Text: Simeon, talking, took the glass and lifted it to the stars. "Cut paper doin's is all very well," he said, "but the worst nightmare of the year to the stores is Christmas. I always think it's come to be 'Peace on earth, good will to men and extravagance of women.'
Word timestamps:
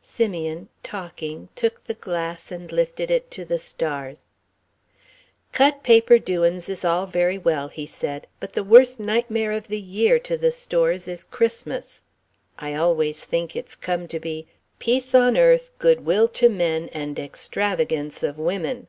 Simeon, 0.00 0.70
talking, 0.82 1.50
took 1.54 1.84
the 1.84 1.92
glass 1.92 2.50
and 2.50 2.72
lifted 2.72 3.10
it 3.10 3.30
to 3.32 3.44
the 3.44 3.58
stars. 3.58 4.26
"Cut 5.52 5.82
paper 5.82 6.18
doin's 6.18 6.70
is 6.70 6.86
all 6.86 7.04
very 7.04 7.36
well," 7.36 7.68
he 7.68 7.84
said, 7.84 8.26
"but 8.40 8.54
the 8.54 8.64
worst 8.64 8.98
nightmare 8.98 9.52
of 9.52 9.68
the 9.68 9.78
year 9.78 10.18
to 10.20 10.38
the 10.38 10.52
stores 10.52 11.06
is 11.06 11.22
Christmas. 11.22 12.00
I 12.58 12.72
always 12.72 13.26
think 13.26 13.54
it's 13.54 13.76
come 13.76 14.08
to 14.08 14.18
be 14.18 14.46
'Peace 14.78 15.14
on 15.14 15.36
earth, 15.36 15.70
good 15.78 16.06
will 16.06 16.28
to 16.28 16.48
men 16.48 16.88
and 16.94 17.18
extravagance 17.18 18.22
of 18.22 18.38
women.' 18.38 18.86